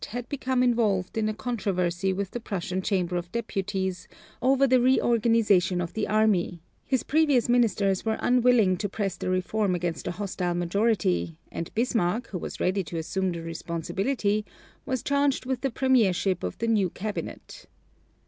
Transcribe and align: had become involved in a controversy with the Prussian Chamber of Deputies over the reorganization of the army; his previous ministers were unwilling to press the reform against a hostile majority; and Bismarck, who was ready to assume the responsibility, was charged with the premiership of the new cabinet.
had 0.07 0.27
become 0.29 0.63
involved 0.63 1.15
in 1.15 1.29
a 1.29 1.33
controversy 1.35 2.11
with 2.11 2.31
the 2.31 2.39
Prussian 2.39 2.81
Chamber 2.81 3.17
of 3.17 3.31
Deputies 3.31 4.07
over 4.41 4.65
the 4.65 4.79
reorganization 4.81 5.79
of 5.79 5.93
the 5.93 6.07
army; 6.07 6.59
his 6.87 7.03
previous 7.03 7.47
ministers 7.47 8.03
were 8.03 8.17
unwilling 8.19 8.77
to 8.77 8.89
press 8.89 9.15
the 9.15 9.29
reform 9.29 9.75
against 9.75 10.07
a 10.07 10.11
hostile 10.17 10.55
majority; 10.55 11.37
and 11.51 11.71
Bismarck, 11.75 12.25
who 12.29 12.39
was 12.39 12.59
ready 12.59 12.83
to 12.85 12.97
assume 12.97 13.31
the 13.31 13.43
responsibility, 13.43 14.43
was 14.87 15.03
charged 15.03 15.45
with 15.45 15.61
the 15.61 15.69
premiership 15.69 16.41
of 16.43 16.57
the 16.57 16.65
new 16.67 16.89
cabinet. 16.89 17.67